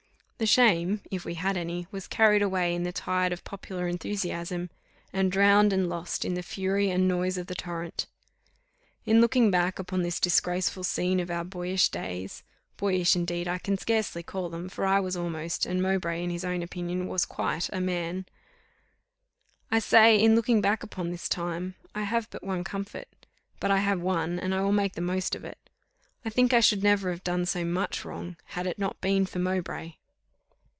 The 0.43 0.47
shame, 0.47 1.01
if 1.11 1.23
we 1.23 1.35
had 1.35 1.55
any, 1.55 1.85
was 1.91 2.07
carried 2.07 2.41
away 2.41 2.73
in 2.73 2.81
the 2.81 2.91
tide 2.91 3.31
of 3.31 3.43
popular 3.43 3.87
enthusiasm, 3.87 4.71
and 5.13 5.31
drowned 5.31 5.71
and 5.71 5.87
lost 5.87 6.25
in 6.25 6.33
the 6.33 6.41
fury 6.41 6.89
and 6.89 7.07
noise 7.07 7.37
of 7.37 7.45
the 7.45 7.53
torrent. 7.53 8.07
In 9.05 9.21
looking 9.21 9.51
back 9.51 9.77
upon 9.77 10.01
this 10.01 10.19
disgraceful 10.19 10.83
scene 10.83 11.19
of 11.19 11.29
our 11.29 11.43
boyish 11.43 11.89
days 11.89 12.41
boyish 12.75 13.15
indeed 13.15 13.47
I 13.47 13.59
can 13.59 13.77
scarcely 13.77 14.23
call 14.23 14.49
them, 14.49 14.67
for 14.67 14.83
I 14.83 14.99
was 14.99 15.15
almost, 15.15 15.67
and 15.67 15.79
Mowbray 15.79 16.23
in 16.23 16.31
his 16.31 16.43
own 16.43 16.63
opinion 16.63 17.07
was 17.07 17.23
quite, 17.23 17.69
a 17.71 17.79
man 17.79 18.25
I 19.69 19.77
say, 19.77 20.19
in 20.19 20.35
looking 20.35 20.59
back 20.59 20.81
upon 20.81 21.11
this 21.11 21.29
time, 21.29 21.75
I 21.93 22.01
have 22.01 22.31
but 22.31 22.43
one 22.43 22.63
comfort. 22.63 23.27
But 23.59 23.69
I 23.69 23.77
have 23.77 24.01
one, 24.01 24.39
and 24.39 24.55
I 24.55 24.61
will 24.61 24.71
make 24.71 24.93
the 24.93 25.01
most 25.01 25.35
of 25.35 25.45
it: 25.45 25.59
I 26.25 26.31
think 26.31 26.51
I 26.51 26.61
should 26.61 26.81
never 26.81 27.11
have 27.11 27.23
done 27.23 27.45
so 27.45 27.63
much 27.63 28.03
wrong, 28.03 28.37
had 28.45 28.65
it 28.65 28.79
not 28.79 28.99
been 29.01 29.27
for 29.27 29.37
Mowbray. 29.37 29.97